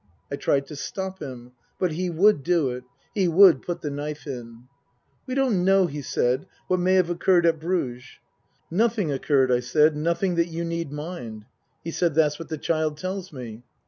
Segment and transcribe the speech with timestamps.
[0.31, 4.25] I tried to stop him, but he would do it, he would put the knife
[4.25, 4.63] in."
[5.27, 8.17] We don't know," he said," what may have occurred at Bruges.""
[8.71, 11.45] Nothing occurred," I said," nothing that you need mind."
[11.83, 13.61] He said," That's what the child tells me."